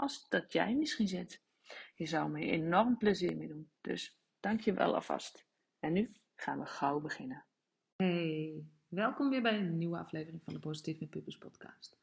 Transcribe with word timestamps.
als 0.00 0.28
dat 0.28 0.52
jij 0.52 0.74
misschien 0.74 1.08
zit. 1.08 1.42
Je 1.94 2.06
zou 2.06 2.30
me 2.30 2.40
enorm 2.40 2.96
plezier 2.96 3.36
mee 3.36 3.48
doen. 3.48 3.70
Dus 3.80 4.18
dank 4.40 4.60
je 4.60 4.72
wel 4.72 4.94
alvast. 4.94 5.46
En 5.78 5.92
nu 5.92 6.12
gaan 6.34 6.58
we 6.58 6.66
gauw 6.66 7.00
beginnen. 7.00 7.44
Hey, 7.96 8.64
welkom 8.88 9.30
weer 9.30 9.42
bij 9.42 9.58
een 9.58 9.78
nieuwe 9.78 9.98
aflevering 9.98 10.42
van 10.44 10.54
de 10.54 10.60
Positief 10.60 11.00
met 11.00 11.10
Pupus 11.10 11.38
podcast. 11.38 11.98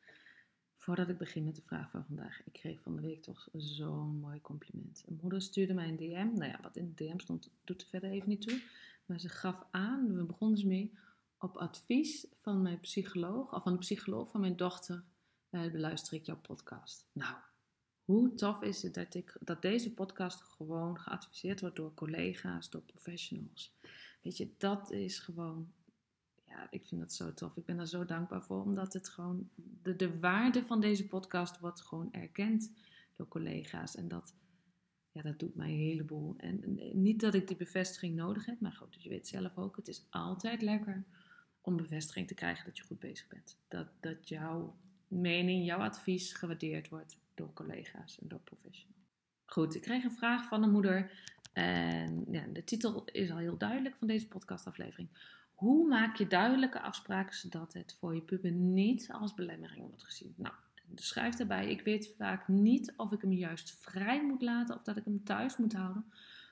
Voordat 0.76 1.10
ik 1.10 1.18
begin 1.18 1.44
met 1.44 1.56
de 1.56 1.62
vraag 1.62 1.92
van 1.92 2.06
vandaag, 2.06 2.44
ik 2.46 2.54
kreeg 2.54 2.82
van 2.82 2.96
de 2.96 3.02
week 3.02 3.22
toch 3.22 3.50
zo'n 3.54 4.20
mooi 4.20 4.42
compliment. 4.42 5.04
Een 5.08 5.20
moeder 5.22 5.42
stuurde 5.42 5.74
mij 5.74 5.88
een 5.88 5.98
DM, 5.98 6.40
nou 6.40 6.52
ja, 6.52 6.60
wat 6.62 6.78
in 6.78 6.94
de 6.96 7.06
DM 7.06 7.20
stond 7.20 7.52
doet 7.64 7.82
er 7.82 7.88
verder 7.88 8.10
even 8.10 8.30
niet 8.30 8.48
toe. 8.48 8.62
Maar 9.06 9.20
ze 9.20 9.30
gaf 9.30 9.66
aan, 9.72 10.16
we 10.16 10.24
begonnen 10.24 10.56
dus 10.58 10.66
mee, 10.66 10.98
op 11.38 11.58
advies 11.58 12.28
van 12.42 12.62
mijn 12.62 12.80
psycholoog, 12.80 13.54
of 13.54 13.64
van 13.64 13.74
de 13.74 13.80
psycholoog 13.80 14.32
van 14.32 14.42
mijn 14.42 14.56
dochter, 14.56 15.04
uh, 15.52 15.72
beluister 15.72 16.14
ik 16.14 16.26
jouw 16.26 16.40
podcast. 16.40 17.08
Nou, 17.12 17.36
hoe 18.08 18.34
tof 18.34 18.62
is 18.62 18.82
het 18.82 18.94
dat, 18.94 19.16
ik, 19.16 19.38
dat 19.40 19.62
deze 19.62 19.94
podcast 19.94 20.42
gewoon 20.42 21.00
geadviseerd 21.00 21.62
wordt 21.62 21.76
door 21.76 21.94
collega's, 21.94 22.70
door 22.70 22.82
professionals. 22.82 23.76
Weet 24.22 24.38
je, 24.38 24.50
dat 24.58 24.92
is 24.92 25.20
gewoon, 25.20 25.72
ja, 26.46 26.68
ik 26.70 26.88
vind 26.88 27.02
dat 27.02 27.14
zo 27.14 27.34
tof. 27.34 27.58
Ik 27.58 27.66
ben 27.66 27.78
daar 27.78 27.88
zo 27.88 28.06
dankbaar 28.06 28.44
voor, 28.44 28.62
omdat 28.62 28.94
het 28.94 29.10
gewoon, 29.10 29.50
de, 29.82 29.96
de 29.96 30.20
waarde 30.20 30.66
van 30.66 30.82
deze 30.82 31.08
podcast 31.08 31.60
wordt 31.60 31.82
gewoon 31.82 32.14
erkend 32.14 32.72
door 33.16 33.28
collega's. 33.28 33.96
En 33.96 34.08
dat, 34.08 34.36
ja, 35.12 35.22
dat 35.22 35.40
doet 35.40 35.56
mij 35.56 35.70
een 35.70 35.80
heleboel. 35.80 36.34
En, 36.38 36.80
niet 36.94 37.20
dat 37.20 37.34
ik 37.34 37.48
die 37.48 37.58
bevestiging 37.58 38.16
nodig 38.16 38.46
heb, 38.46 38.60
maar 38.60 38.74
goed, 38.74 39.04
je 39.04 39.10
weet 39.10 39.28
zelf 39.28 39.58
ook, 39.58 39.76
het 39.76 39.88
is 39.88 40.06
altijd 40.10 40.62
lekker 40.62 41.06
om 41.62 41.76
bevestiging 41.76 42.28
te 42.28 42.34
krijgen 42.34 42.66
dat 42.66 42.78
je 42.78 42.84
goed 42.84 43.00
bezig 43.00 43.28
bent. 43.28 43.58
Dat, 43.68 43.88
dat 44.00 44.30
jouw 44.30 44.76
mening, 45.08 45.66
jouw 45.66 45.80
advies 45.80 46.34
gewaardeerd 46.34 46.90
wordt 46.90 47.18
door 47.38 47.54
collega's 47.54 48.20
en 48.20 48.28
door 48.28 48.40
professionals. 48.40 49.06
Goed, 49.46 49.76
ik 49.76 49.82
kreeg 49.82 50.04
een 50.04 50.12
vraag 50.12 50.48
van 50.48 50.64
een 50.64 50.72
moeder. 50.72 51.12
En 51.54 52.26
ja, 52.32 52.46
de 52.54 52.64
titel 52.64 53.06
is 53.06 53.32
al 53.32 53.38
heel 53.38 53.58
duidelijk 53.58 53.96
van 53.96 54.08
deze 54.08 54.28
podcastaflevering. 54.28 55.10
Hoe 55.54 55.88
maak 55.88 56.16
je 56.16 56.28
duidelijke 56.28 56.82
afspraken 56.82 57.36
zodat 57.36 57.74
het 57.74 57.96
voor 58.00 58.16
je 58.16 58.22
puber 58.22 58.52
niet 58.52 59.12
als 59.12 59.34
belemmering 59.34 59.88
wordt 59.88 60.04
gezien? 60.04 60.34
Nou, 60.38 60.54
schrijf 60.96 61.36
daarbij: 61.36 61.70
Ik 61.70 61.82
weet 61.82 62.14
vaak 62.18 62.48
niet 62.48 62.94
of 62.98 63.12
ik 63.12 63.22
hem 63.22 63.34
juist 63.34 63.78
vrij 63.80 64.26
moet 64.26 64.42
laten 64.42 64.76
of 64.76 64.84
dat 64.84 64.98
ik 64.98 65.06
hem 65.06 65.24
thuis 65.24 65.58
moet 65.58 65.74
houden, 65.74 66.06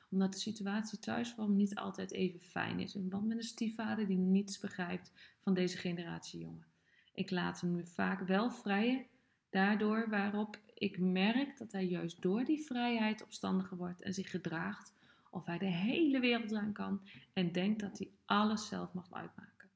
omdat 0.10 0.34
de 0.34 0.40
situatie 0.40 1.00
thuis 1.00 1.32
voor 1.32 1.44
hem 1.44 1.56
niet 1.56 1.76
altijd 1.76 2.12
even 2.12 2.40
fijn 2.40 2.80
is. 2.80 2.96
In 2.96 3.10
band 3.10 3.28
met 3.28 3.38
een 3.38 3.44
stiefvader 3.44 4.08
die 4.08 4.18
niets 4.18 4.60
begrijpt 4.60 5.12
van 5.40 5.54
deze 5.54 5.78
generatie 5.78 6.40
jongen. 6.40 6.66
Ik 7.14 7.32
laat 7.32 7.62
hem 7.62 7.72
nu 7.72 7.86
vaak 7.86 8.28
wel 8.28 8.52
vrij, 8.52 9.10
daardoor 9.50 10.10
waarop 10.10 10.60
ik 10.78 11.00
merk 11.00 11.58
dat 11.58 11.72
hij 11.72 11.86
juist 11.86 12.22
door 12.22 12.44
die 12.44 12.66
vrijheid 12.66 13.24
opstandiger 13.24 13.78
wordt 13.78 14.02
en 14.02 14.14
zich 14.14 14.30
gedraagt 14.30 14.94
of 15.30 15.46
hij 15.46 15.58
de 15.58 15.66
hele 15.66 16.20
wereld 16.20 16.54
aan 16.54 16.74
kan 16.74 17.02
en 17.34 17.52
denkt 17.52 17.80
dat 17.80 17.98
hij 17.98 18.10
alles 18.26 18.68
zelf 18.68 18.94
mag 18.94 19.14
uitmaken. 19.14 19.70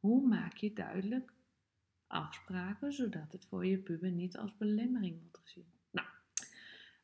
Hoe 0.00 0.28
maak 0.28 0.56
je 0.56 0.72
duidelijk 0.72 1.32
afspraken 2.06 2.92
zodat 2.92 3.32
het 3.32 3.46
voor 3.46 3.66
je 3.66 3.78
puber 3.78 4.10
niet 4.10 4.36
als 4.36 4.56
belemmering 4.56 5.20
wordt 5.20 5.38
gezien? 5.38 5.66
Nou, 5.90 6.06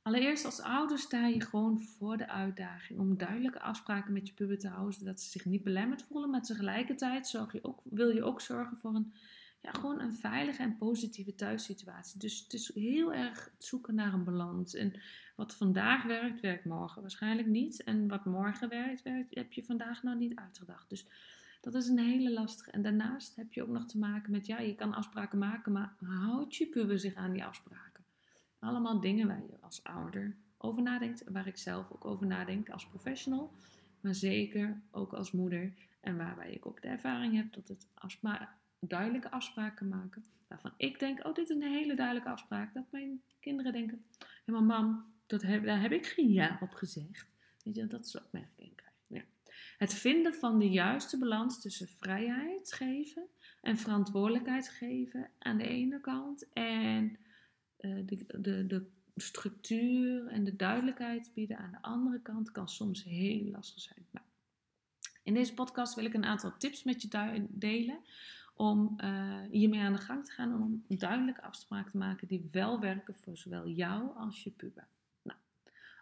allereerst 0.02 0.44
als 0.44 0.60
ouder 0.60 0.98
sta 0.98 1.26
je 1.26 1.40
gewoon 1.40 1.80
voor 1.80 2.16
de 2.16 2.28
uitdaging 2.28 2.98
om 2.98 3.16
duidelijke 3.16 3.60
afspraken 3.60 4.12
met 4.12 4.26
je 4.28 4.34
puber 4.34 4.58
te 4.58 4.68
houden 4.68 4.94
zodat 4.94 5.20
ze 5.20 5.30
zich 5.30 5.44
niet 5.44 5.64
belemmerd 5.64 6.02
voelen, 6.02 6.30
maar 6.30 6.42
tegelijkertijd 6.42 7.30
je 7.30 7.58
ook, 7.62 7.80
wil 7.84 8.08
je 8.08 8.22
ook 8.22 8.40
zorgen 8.40 8.76
voor 8.76 8.94
een 8.94 9.12
ja, 9.62 9.70
gewoon 9.70 10.00
een 10.00 10.14
veilige 10.14 10.62
en 10.62 10.76
positieve 10.76 11.34
thuissituatie. 11.34 12.20
Dus 12.20 12.40
het 12.42 12.52
is 12.52 12.74
heel 12.74 13.14
erg 13.14 13.50
zoeken 13.58 13.94
naar 13.94 14.12
een 14.12 14.24
balans. 14.24 14.74
En 14.74 14.92
wat 15.36 15.54
vandaag 15.54 16.04
werkt, 16.04 16.40
werkt 16.40 16.64
morgen 16.64 17.00
waarschijnlijk 17.00 17.48
niet. 17.48 17.82
En 17.82 18.08
wat 18.08 18.24
morgen 18.24 18.68
werkt, 18.68 19.02
werkt 19.02 19.34
heb 19.34 19.52
je 19.52 19.64
vandaag 19.64 20.02
nog 20.02 20.14
niet 20.18 20.34
uitgedacht. 20.34 20.88
Dus 20.88 21.06
dat 21.60 21.74
is 21.74 21.88
een 21.88 21.98
hele 21.98 22.32
lastige. 22.32 22.70
En 22.70 22.82
daarnaast 22.82 23.36
heb 23.36 23.52
je 23.52 23.62
ook 23.62 23.68
nog 23.68 23.86
te 23.86 23.98
maken 23.98 24.30
met, 24.30 24.46
ja, 24.46 24.58
je 24.58 24.74
kan 24.74 24.94
afspraken 24.94 25.38
maken, 25.38 25.72
maar 25.72 25.94
houd 25.98 26.56
je 26.56 26.66
puber 26.66 26.98
zich 26.98 27.14
aan 27.14 27.32
die 27.32 27.44
afspraken? 27.44 28.04
Allemaal 28.58 29.00
dingen 29.00 29.26
waar 29.26 29.42
je 29.42 29.56
als 29.60 29.82
ouder 29.82 30.36
over 30.58 30.82
nadenkt. 30.82 31.24
Waar 31.28 31.46
ik 31.46 31.56
zelf 31.56 31.90
ook 31.90 32.04
over 32.04 32.26
nadenk 32.26 32.70
als 32.70 32.86
professional. 32.86 33.52
Maar 34.00 34.14
zeker 34.14 34.80
ook 34.90 35.12
als 35.12 35.32
moeder. 35.32 35.72
En 36.00 36.16
waarbij 36.16 36.50
ik 36.50 36.66
ook 36.66 36.82
de 36.82 36.88
ervaring 36.88 37.34
heb 37.34 37.52
dat 37.52 37.68
het 37.68 37.86
afspraken 37.94 38.48
duidelijke 38.80 39.30
afspraken 39.30 39.88
maken. 39.88 40.24
Waarvan 40.48 40.74
ik 40.76 40.98
denk, 40.98 41.26
oh, 41.26 41.34
dit 41.34 41.50
is 41.50 41.56
een 41.56 41.62
hele 41.62 41.94
duidelijke 41.94 42.30
afspraak. 42.30 42.74
Dat 42.74 42.84
mijn 42.90 43.22
kinderen 43.40 43.72
denken, 43.72 44.04
maar 44.44 44.62
mam, 44.62 45.04
dat 45.26 45.42
heb, 45.42 45.64
daar 45.64 45.80
heb 45.80 45.92
ik 45.92 46.06
geen 46.06 46.32
ja 46.32 46.58
op 46.60 46.72
gezegd. 46.72 47.26
Weet 47.64 47.74
je, 47.74 47.86
dat 47.86 48.06
is 48.06 48.18
opmerking 48.18 48.74
krijgen. 48.74 48.98
Ja. 49.06 49.22
Het 49.78 49.94
vinden 49.94 50.34
van 50.34 50.58
de 50.58 50.70
juiste 50.70 51.18
balans 51.18 51.60
tussen 51.60 51.88
vrijheid 51.88 52.72
geven 52.72 53.26
en 53.60 53.76
verantwoordelijkheid 53.76 54.68
geven 54.68 55.30
aan 55.38 55.56
de 55.56 55.68
ene 55.68 56.00
kant. 56.00 56.52
En 56.52 57.18
uh, 57.80 58.06
de, 58.06 58.40
de, 58.40 58.66
de 58.66 58.86
structuur 59.16 60.26
en 60.26 60.44
de 60.44 60.56
duidelijkheid 60.56 61.30
bieden 61.34 61.58
aan 61.58 61.70
de 61.70 61.82
andere 61.82 62.20
kant 62.20 62.50
kan 62.50 62.68
soms 62.68 63.04
heel 63.04 63.50
lastig 63.50 63.82
zijn. 63.82 64.06
Nou, 64.10 64.26
in 65.22 65.34
deze 65.34 65.54
podcast 65.54 65.94
wil 65.94 66.04
ik 66.04 66.14
een 66.14 66.24
aantal 66.24 66.56
tips 66.58 66.84
met 66.84 67.02
je 67.02 67.46
delen 67.48 68.00
om 68.60 68.96
uh, 69.04 69.40
hiermee 69.50 69.80
aan 69.80 69.92
de 69.92 69.98
gang 69.98 70.24
te 70.24 70.32
gaan 70.32 70.62
om 70.62 70.84
duidelijke 70.88 71.42
afspraak 71.42 71.90
te 71.90 71.96
maken 71.96 72.28
die 72.28 72.48
wel 72.50 72.80
werken 72.80 73.14
voor 73.14 73.36
zowel 73.36 73.68
jou 73.68 74.16
als 74.16 74.42
je 74.42 74.50
puber. 74.50 74.86
Nou, 75.22 75.38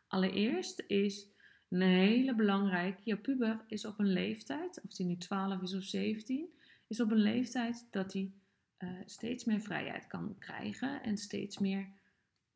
allereerst 0.08 0.84
is 0.86 1.26
een 1.68 1.80
hele 1.80 2.34
belangrijke, 2.34 3.00
je 3.04 3.16
puber 3.16 3.64
is 3.66 3.84
op 3.84 3.98
een 3.98 4.12
leeftijd, 4.12 4.80
of 4.84 4.94
die 4.94 5.06
nu 5.06 5.16
12 5.16 5.62
is 5.62 5.74
of 5.74 5.82
17, 5.82 6.48
is 6.86 7.00
op 7.00 7.10
een 7.10 7.22
leeftijd 7.22 7.86
dat 7.90 8.12
hij 8.12 8.32
uh, 8.78 8.90
steeds 9.04 9.44
meer 9.44 9.60
vrijheid 9.60 10.06
kan 10.06 10.36
krijgen 10.38 11.02
en 11.02 11.16
steeds 11.16 11.58
meer 11.58 11.88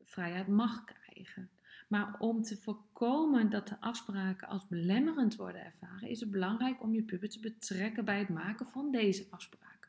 vrijheid 0.03 0.47
mag 0.47 0.83
krijgen. 0.83 1.49
Maar 1.87 2.15
om 2.19 2.41
te 2.41 2.57
voorkomen 2.57 3.49
dat 3.49 3.67
de 3.67 3.79
afspraken 3.79 4.47
als 4.47 4.67
belemmerend 4.67 5.35
worden 5.35 5.65
ervaren, 5.65 6.09
is 6.09 6.19
het 6.19 6.31
belangrijk 6.31 6.81
om 6.81 6.93
je 6.93 7.03
puber 7.03 7.29
te 7.29 7.39
betrekken 7.39 8.05
bij 8.05 8.19
het 8.19 8.29
maken 8.29 8.67
van 8.67 8.91
deze 8.91 9.27
afspraken. 9.29 9.82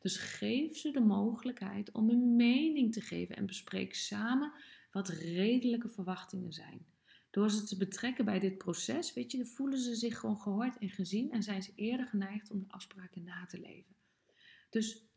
Dus 0.00 0.16
geef 0.16 0.76
ze 0.76 0.90
de 0.90 1.00
mogelijkheid 1.00 1.92
om 1.92 2.10
een 2.10 2.36
mening 2.36 2.92
te 2.92 3.00
geven 3.00 3.36
en 3.36 3.46
bespreek 3.46 3.94
samen 3.94 4.52
wat 4.92 5.08
redelijke 5.08 5.88
verwachtingen 5.88 6.52
zijn. 6.52 6.86
Door 7.30 7.50
ze 7.50 7.64
te 7.64 7.76
betrekken 7.76 8.24
bij 8.24 8.38
dit 8.38 8.58
proces, 8.58 9.14
weet 9.14 9.32
je, 9.32 9.46
voelen 9.46 9.78
ze 9.78 9.94
zich 9.94 10.18
gewoon 10.18 10.40
gehoord 10.40 10.78
en 10.78 10.90
gezien 10.90 11.30
en 11.30 11.42
zijn 11.42 11.62
ze 11.62 11.72
eerder 11.74 12.06
geneigd 12.06 12.50
om 12.50 12.58
de 12.58 12.68
afspraken 12.68 13.24
na 13.24 13.44
te 13.44 13.60
leven. 13.60 13.94
Dus 14.70 15.08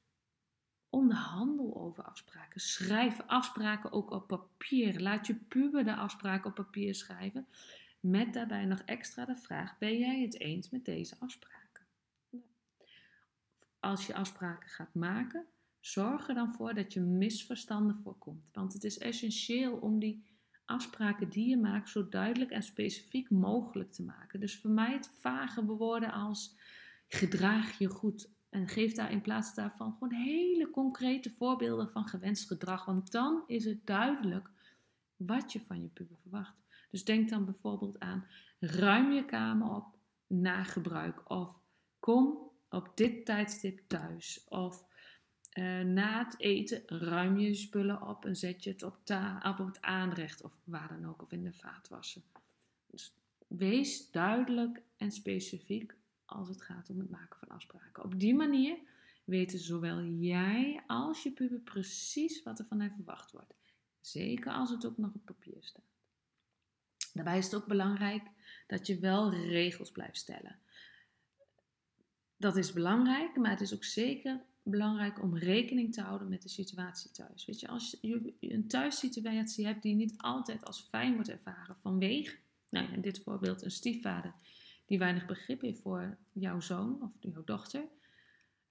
onderhandel 0.90 1.82
over 1.82 2.04
afspraken. 2.04 2.62
Schrijf 2.62 3.22
afspraken 3.28 3.92
ook 3.92 4.12
op 4.12 4.28
papier. 4.28 5.02
Laat 5.02 5.28
je 5.28 5.36
puber 5.36 5.84
de 5.84 5.96
afspraken 5.96 6.50
op 6.50 6.56
papier 6.56 6.96
schrijven. 6.96 7.48
Met 8.00 8.34
daarbij 8.34 8.66
nog 8.66 8.80
extra 8.80 9.26
de 9.26 9.38
vraag: 9.38 9.78
ben 9.78 9.98
jij 9.98 10.22
het 10.22 10.40
eens 10.40 10.70
met 10.70 10.86
deze 10.86 11.16
afspraak? 11.20 11.63
Als 13.84 14.08
je 14.08 14.16
afspraken 14.16 14.70
gaat 14.70 14.94
maken, 14.94 15.46
zorg 15.80 16.28
er 16.28 16.36
dan 16.36 16.54
voor 16.54 16.74
dat 16.74 16.94
je 16.94 17.00
misverstanden 17.00 17.96
voorkomt. 17.96 18.50
Want 18.54 18.74
het 18.74 18.84
is 18.84 18.98
essentieel 18.98 19.74
om 19.74 20.00
die 20.00 20.24
afspraken 20.66 21.30
die 21.30 21.50
je 21.50 21.58
maakt 21.58 21.90
zo 21.90 22.10
duidelijk 22.10 22.52
en 22.52 22.64
specifiek 22.64 23.30
mogelijk 23.30 23.92
te 23.92 24.04
maken. 24.04 24.40
Dus 24.40 24.60
vermijd 24.60 25.12
vage 25.20 25.66
woorden 25.66 26.12
als 26.12 26.56
gedraag 27.08 27.78
je 27.78 27.88
goed. 27.88 28.32
En 28.50 28.68
geef 28.68 28.94
daar 28.94 29.12
in 29.12 29.22
plaats 29.22 29.56
daarvan 29.56 29.94
gewoon 29.94 30.14
hele 30.14 30.70
concrete 30.70 31.30
voorbeelden 31.30 31.92
van 31.92 32.08
gewenst 32.08 32.48
gedrag. 32.48 32.86
Want 32.86 33.12
dan 33.12 33.44
is 33.48 33.66
het 33.66 33.86
duidelijk 33.86 34.50
wat 35.16 35.52
je 35.52 35.62
van 35.62 35.82
je 35.82 35.88
puber 35.88 36.18
verwacht. 36.22 36.56
Dus 36.92 37.04
denk 37.04 37.30
dan 37.30 37.46
bijvoorbeeld 37.46 38.00
aan 38.00 38.26
ruim 38.60 39.12
je 39.12 39.26
kamer 39.26 39.76
op 39.76 39.98
na 40.28 40.64
gebruik. 40.64 41.30
Of 41.30 41.60
kom 42.00 42.52
op 42.74 42.92
dit 42.96 43.26
tijdstip 43.26 43.82
thuis. 43.88 44.44
Of 44.50 44.86
uh, 45.54 45.82
na 45.82 46.24
het 46.24 46.40
eten 46.40 46.84
ruim 46.88 47.38
je 47.38 47.54
spullen 47.54 48.08
op 48.08 48.26
en 48.26 48.36
zet 48.36 48.64
je 48.64 48.70
het 48.70 48.84
op, 48.84 48.98
op 49.60 49.66
het 49.66 49.82
aanrecht 49.82 50.44
of 50.44 50.58
waar 50.64 50.88
dan 50.88 51.10
ook, 51.10 51.22
of 51.22 51.32
in 51.32 51.44
de 51.44 51.54
vaatwasser. 51.54 52.22
Dus 52.88 53.14
wees 53.48 54.12
duidelijk 54.12 54.82
en 54.98 55.12
specifiek 55.12 55.96
als 56.26 56.48
het 56.48 56.62
gaat 56.62 56.90
om 56.90 57.00
het 57.00 57.10
maken 57.10 57.40
van 57.40 57.50
afspraken. 57.50 58.04
Op 58.04 58.20
die 58.20 58.36
manier 58.36 58.78
weten 59.24 59.60
zowel 59.60 60.04
jij 60.04 60.84
als 60.88 61.24
je 61.24 61.32
puber 61.32 61.60
precies 61.60 62.44
wat 62.44 62.60
er 62.60 62.66
van 62.66 62.80
hen 62.80 62.92
verwacht 62.92 63.32
wordt. 63.32 63.54
Zeker 64.00 64.52
als 64.52 64.70
het 64.70 64.86
ook 64.86 64.98
nog 64.98 65.14
op 65.14 65.26
papier 65.26 65.64
staat. 65.64 65.92
Daarbij 67.14 67.38
is 67.38 67.46
het 67.46 67.56
ook 67.56 67.68
belangrijk 67.68 68.24
dat 68.68 68.88
je 68.88 69.00
wel 69.00 69.34
regels 69.34 69.92
blijft 69.92 70.18
stellen. 70.18 70.60
Dat 72.44 72.58
is 72.58 72.74
belangrijk, 72.74 73.36
maar 73.36 73.52
het 73.52 73.62
is 73.62 73.74
ook 73.74 73.84
zeker 73.84 74.42
belangrijk 74.64 75.22
om 75.22 75.38
rekening 75.38 75.94
te 75.94 76.02
houden 76.02 76.30
met 76.30 76.42
de 76.42 76.50
situatie 76.50 77.12
thuis. 77.12 77.46
Weet 77.46 77.60
je, 77.60 77.68
als 77.68 77.98
je 78.02 78.36
een 78.40 78.68
thuissituatie 78.68 79.66
hebt 79.66 79.82
die 79.82 79.96
niet 79.96 80.14
altijd 80.18 80.66
als 80.66 80.82
fijn 80.82 81.14
wordt 81.14 81.30
ervaren 81.30 81.78
vanwege, 81.78 82.36
nou 82.70 82.94
in 82.94 83.02
dit 83.02 83.20
voorbeeld 83.20 83.62
een 83.62 83.72
stiefvader 83.72 84.34
die 84.86 84.98
weinig 84.98 85.26
begrip 85.26 85.62
heeft 85.62 85.82
voor 85.82 86.18
jouw 86.32 86.60
zoon 86.60 87.02
of 87.02 87.12
jouw 87.20 87.44
dochter, 87.44 87.84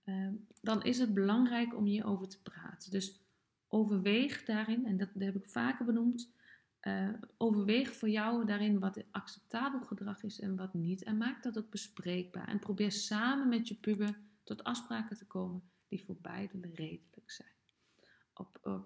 ehm, 0.04 0.34
dan 0.60 0.82
is 0.82 0.98
het 0.98 1.14
belangrijk 1.14 1.76
om 1.76 1.84
hierover 1.84 2.28
te 2.28 2.42
praten. 2.42 2.90
Dus 2.90 3.20
overweeg 3.68 4.44
daarin, 4.44 4.86
en 4.86 4.96
dat, 4.96 5.08
heb 5.18 5.36
ik 5.36 5.50
vaker 5.50 5.84
benoemd, 5.84 6.32
uh, 6.82 7.08
overweeg 7.36 7.96
voor 7.96 8.08
jou 8.08 8.44
daarin 8.44 8.78
wat 8.78 9.04
acceptabel 9.10 9.80
gedrag 9.80 10.22
is 10.22 10.40
en 10.40 10.56
wat 10.56 10.74
niet. 10.74 11.02
En 11.02 11.16
maak 11.16 11.42
dat 11.42 11.58
ook 11.58 11.70
bespreekbaar. 11.70 12.48
En 12.48 12.58
probeer 12.58 12.92
samen 12.92 13.48
met 13.48 13.68
je 13.68 13.74
puber 13.74 14.18
tot 14.44 14.64
afspraken 14.64 15.16
te 15.16 15.26
komen 15.26 15.62
die 15.88 16.04
voor 16.04 16.16
beide 16.20 16.60
redelijk 16.60 17.30
zijn. 17.30 17.50
Op, 18.34 18.84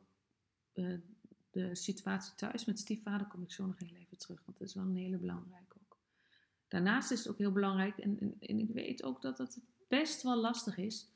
uh, 0.74 0.94
de 1.56 1.74
situatie 1.74 2.34
thuis 2.34 2.64
met 2.64 2.78
stiefvader 2.78 3.26
kom 3.26 3.42
ik 3.42 3.52
zo 3.52 3.66
nog 3.66 3.78
heel 3.78 3.96
even 3.96 4.18
terug, 4.18 4.44
want 4.44 4.58
dat 4.58 4.68
is 4.68 4.74
wel 4.74 4.84
een 4.84 4.96
hele 4.96 5.18
belangrijke 5.18 5.76
ook. 5.84 5.98
Daarnaast 6.68 7.10
is 7.10 7.18
het 7.18 7.28
ook 7.28 7.38
heel 7.38 7.52
belangrijk, 7.52 7.98
en, 7.98 8.36
en, 8.40 8.58
ik 8.58 8.70
weet 8.70 9.02
ook 9.02 9.22
dat 9.22 9.38
het 9.38 9.60
best 9.88 10.22
wel 10.22 10.36
lastig 10.36 10.76
is, 10.76 11.12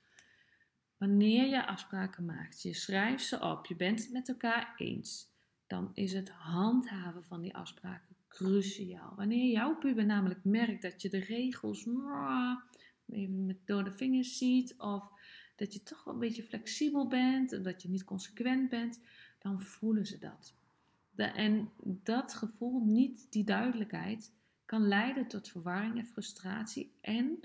wanneer 0.97 1.47
je 1.47 1.67
afspraken 1.67 2.25
maakt, 2.25 2.63
je 2.63 2.75
schrijft 2.75 3.25
ze 3.25 3.41
op, 3.41 3.67
je 3.67 3.77
bent 3.77 4.03
het 4.03 4.13
met 4.13 4.29
elkaar 4.29 4.75
eens, 4.77 5.30
dan 5.71 5.91
is 5.95 6.13
het 6.13 6.29
handhaven 6.29 7.25
van 7.25 7.41
die 7.41 7.55
afspraken 7.55 8.17
cruciaal. 8.29 9.15
Wanneer 9.17 9.51
jouw 9.51 9.79
puber 9.79 10.07
namelijk 10.07 10.45
merkt 10.45 10.83
dat 10.83 11.03
je 11.03 11.09
de 11.09 11.19
regels 11.19 11.87
even 13.07 13.59
door 13.65 13.85
de 13.85 13.93
vingers 13.93 14.39
ziet 14.39 14.75
of 14.79 15.13
dat 15.57 15.73
je 15.73 15.83
toch 15.83 16.05
wel 16.05 16.15
een 16.15 16.21
beetje 16.21 16.43
flexibel 16.43 17.09
bent 17.09 17.53
en 17.53 17.63
dat 17.63 17.83
je 17.83 17.89
niet 17.89 18.05
consequent 18.05 18.69
bent, 18.69 19.01
dan 19.39 19.61
voelen 19.61 20.07
ze 20.07 20.19
dat. 20.19 20.55
En 21.17 21.71
dat 21.83 22.35
gevoel, 22.35 22.85
niet 22.85 23.27
die 23.31 23.45
duidelijkheid, 23.45 24.33
kan 24.65 24.89
leiden 24.89 25.27
tot 25.27 25.49
verwarring 25.49 25.99
en 25.99 26.07
frustratie 26.07 26.93
en 27.01 27.41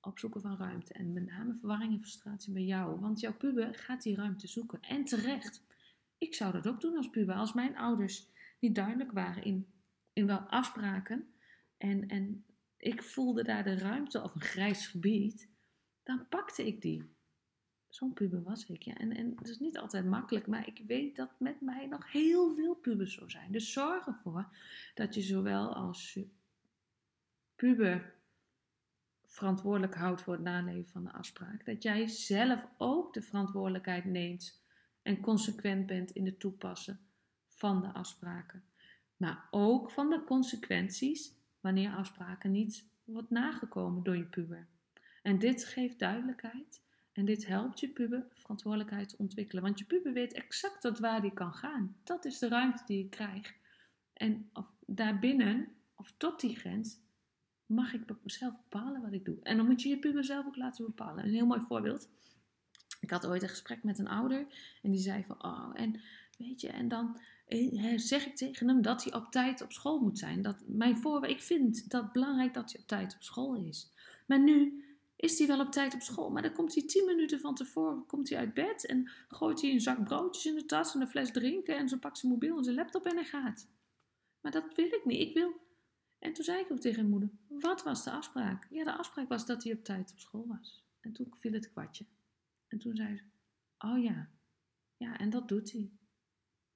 opzoeken 0.00 0.40
van 0.40 0.56
ruimte. 0.56 0.92
En 0.92 1.12
met 1.12 1.26
name 1.26 1.54
verwarring 1.54 1.92
en 1.92 2.00
frustratie 2.00 2.52
bij 2.52 2.64
jou, 2.64 3.00
want 3.00 3.20
jouw 3.20 3.34
puber 3.34 3.74
gaat 3.74 4.02
die 4.02 4.16
ruimte 4.16 4.46
zoeken 4.46 4.80
en 4.82 5.04
terecht. 5.04 5.62
Ik 6.18 6.34
zou 6.34 6.52
dat 6.52 6.68
ook 6.68 6.80
doen 6.80 6.96
als 6.96 7.10
puber, 7.10 7.34
als 7.34 7.52
mijn 7.52 7.76
ouders 7.76 8.30
niet 8.60 8.74
duidelijk 8.74 9.12
waren 9.12 9.44
in, 9.44 9.72
in 10.12 10.26
wel 10.26 10.38
afspraken 10.38 11.34
en, 11.76 12.08
en 12.08 12.44
ik 12.76 13.02
voelde 13.02 13.42
daar 13.42 13.64
de 13.64 13.78
ruimte 13.78 14.22
of 14.22 14.34
een 14.34 14.40
grijs 14.40 14.86
gebied 14.86 15.52
dan 16.02 16.28
pakte 16.28 16.66
ik 16.66 16.82
die. 16.82 17.12
Zo'n 17.88 18.12
puber 18.12 18.42
was 18.42 18.66
ik, 18.66 18.82
ja. 18.82 18.94
En, 18.94 19.12
en 19.12 19.32
het 19.36 19.48
is 19.48 19.58
niet 19.58 19.78
altijd 19.78 20.04
makkelijk, 20.04 20.46
maar 20.46 20.66
ik 20.66 20.82
weet 20.86 21.16
dat 21.16 21.40
met 21.40 21.60
mij 21.60 21.86
nog 21.86 22.12
heel 22.12 22.54
veel 22.54 22.74
pubers 22.74 23.14
zo 23.14 23.28
zijn. 23.28 23.52
Dus 23.52 23.72
zorg 23.72 24.06
ervoor 24.06 24.56
dat 24.94 25.14
je 25.14 25.20
zowel 25.20 25.74
als 25.74 26.18
puber 27.54 28.14
verantwoordelijk 29.24 29.94
houdt 29.94 30.22
voor 30.22 30.32
het 30.32 30.42
naleven 30.42 30.90
van 30.90 31.04
de 31.04 31.12
afspraak. 31.12 31.64
Dat 31.66 31.82
jij 31.82 32.06
zelf 32.06 32.66
ook 32.78 33.14
de 33.14 33.22
verantwoordelijkheid 33.22 34.04
neemt 34.04 34.63
en 35.04 35.20
consequent 35.20 35.86
bent 35.86 36.10
in 36.10 36.26
het 36.26 36.40
toepassen 36.40 37.00
van 37.48 37.80
de 37.80 37.92
afspraken. 37.92 38.64
Maar 39.16 39.48
ook 39.50 39.90
van 39.90 40.10
de 40.10 40.24
consequenties 40.24 41.34
wanneer 41.60 41.90
afspraken 41.90 42.50
niet 42.50 42.88
wordt 43.04 43.30
nagekomen 43.30 44.02
door 44.02 44.16
je 44.16 44.24
puber. 44.24 44.66
En 45.22 45.38
dit 45.38 45.64
geeft 45.64 45.98
duidelijkheid 45.98 46.82
en 47.12 47.24
dit 47.24 47.46
helpt 47.46 47.80
je 47.80 47.88
puber 47.88 48.26
verantwoordelijkheid 48.32 49.08
te 49.08 49.18
ontwikkelen. 49.18 49.62
Want 49.62 49.78
je 49.78 49.84
puber 49.84 50.12
weet 50.12 50.32
exact 50.32 50.80
tot 50.80 50.98
waar 50.98 51.20
die 51.20 51.32
kan 51.32 51.52
gaan. 51.52 51.96
Dat 52.04 52.24
is 52.24 52.38
de 52.38 52.48
ruimte 52.48 52.82
die 52.86 52.98
je 52.98 53.08
krijgt. 53.08 53.54
En 54.12 54.50
daarbinnen, 54.86 55.68
of 55.94 56.14
tot 56.16 56.40
die 56.40 56.56
grens, 56.56 56.98
mag 57.66 57.92
ik 57.92 58.02
zelf 58.24 58.56
bepalen 58.68 59.02
wat 59.02 59.12
ik 59.12 59.24
doe. 59.24 59.38
En 59.42 59.56
dan 59.56 59.66
moet 59.66 59.82
je 59.82 59.88
je 59.88 59.98
puber 59.98 60.24
zelf 60.24 60.46
ook 60.46 60.56
laten 60.56 60.84
bepalen. 60.84 61.24
Een 61.24 61.30
heel 61.30 61.46
mooi 61.46 61.60
voorbeeld. 61.60 62.08
Ik 63.04 63.10
had 63.10 63.26
ooit 63.26 63.42
een 63.42 63.48
gesprek 63.48 63.82
met 63.82 63.98
een 63.98 64.08
ouder 64.08 64.46
en 64.82 64.90
die 64.90 65.00
zei 65.00 65.24
van, 65.24 65.44
oh, 65.44 65.70
en 65.74 66.00
weet 66.38 66.60
je, 66.60 66.68
en 66.68 66.88
dan 66.88 67.20
eh, 67.46 67.98
zeg 67.98 68.26
ik 68.26 68.36
tegen 68.36 68.68
hem 68.68 68.82
dat 68.82 69.04
hij 69.04 69.14
op 69.14 69.30
tijd 69.30 69.62
op 69.62 69.72
school 69.72 70.00
moet 70.00 70.18
zijn. 70.18 70.42
Dat 70.42 70.56
mijn 70.66 70.96
voor, 70.96 71.26
ik 71.26 71.42
vind 71.42 71.90
dat 71.90 72.12
belangrijk 72.12 72.54
dat 72.54 72.72
hij 72.72 72.80
op 72.80 72.86
tijd 72.86 73.14
op 73.14 73.22
school 73.22 73.54
is. 73.54 73.90
Maar 74.26 74.40
nu 74.40 74.84
is 75.16 75.38
hij 75.38 75.46
wel 75.46 75.60
op 75.60 75.72
tijd 75.72 75.94
op 75.94 76.00
school. 76.00 76.30
Maar 76.30 76.42
dan 76.42 76.52
komt 76.52 76.74
hij 76.74 76.86
tien 76.86 77.04
minuten 77.04 77.40
van 77.40 77.54
tevoren 77.54 78.06
komt 78.06 78.28
hij 78.28 78.38
uit 78.38 78.54
bed 78.54 78.86
en 78.86 79.10
gooit 79.28 79.60
hij 79.60 79.70
een 79.70 79.80
zak 79.80 80.04
broodjes 80.04 80.46
in 80.46 80.54
de 80.54 80.64
tas 80.64 80.94
en 80.94 81.00
een 81.00 81.08
fles 81.08 81.32
drinken 81.32 81.76
en 81.76 81.88
zo 81.88 81.96
pakt 81.96 82.18
zijn 82.18 82.32
mobiel 82.32 82.56
en 82.56 82.64
zijn 82.64 82.76
laptop 82.76 83.06
en 83.06 83.16
hij 83.16 83.24
gaat. 83.24 83.68
Maar 84.40 84.52
dat 84.52 84.74
wil 84.74 84.86
ik 84.86 85.02
niet. 85.04 85.20
Ik 85.20 85.34
wil. 85.34 85.52
En 86.18 86.32
toen 86.32 86.44
zei 86.44 86.60
ik 86.60 86.72
ook 86.72 86.80
tegen 86.80 86.98
mijn 86.98 87.10
moeder: 87.10 87.30
Wat 87.48 87.82
was 87.82 88.04
de 88.04 88.10
afspraak? 88.10 88.66
Ja, 88.70 88.84
de 88.84 88.96
afspraak 88.96 89.28
was 89.28 89.46
dat 89.46 89.64
hij 89.64 89.72
op 89.72 89.84
tijd 89.84 90.10
op 90.12 90.18
school 90.18 90.46
was. 90.46 90.84
En 91.00 91.12
toen 91.12 91.34
viel 91.38 91.52
het 91.52 91.70
kwartje. 91.70 92.04
En 92.74 92.80
toen 92.80 92.96
zei 92.96 93.16
ze: 93.16 93.24
Oh 93.78 94.02
ja, 94.02 94.28
ja, 94.96 95.18
en 95.18 95.30
dat 95.30 95.48
doet 95.48 95.72
hij. 95.72 95.90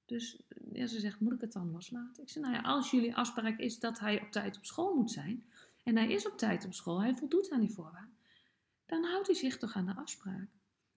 Dus 0.05 0.41
ja, 0.71 0.87
ze 0.87 0.99
zegt: 0.99 1.19
Moet 1.19 1.33
ik 1.33 1.41
het 1.41 1.53
dan 1.53 1.71
loslaten? 1.71 2.23
Ik 2.23 2.29
zei: 2.29 2.45
Nou 2.45 2.57
ja, 2.57 2.61
als 2.61 2.91
jullie 2.91 3.15
afspraak 3.15 3.59
is 3.59 3.79
dat 3.79 3.99
hij 3.99 4.21
op 4.21 4.31
tijd 4.31 4.57
op 4.57 4.65
school 4.65 4.95
moet 4.95 5.11
zijn. 5.11 5.43
En 5.83 5.95
hij 5.95 6.11
is 6.11 6.27
op 6.27 6.37
tijd 6.37 6.65
op 6.65 6.73
school, 6.73 7.01
hij 7.01 7.15
voldoet 7.15 7.51
aan 7.51 7.59
die 7.59 7.71
voorwaarden 7.71 8.17
dan 8.89 9.03
houdt 9.03 9.27
hij 9.27 9.35
zich 9.35 9.57
toch 9.57 9.75
aan 9.75 9.85
de 9.85 9.95
afspraak. 9.95 10.47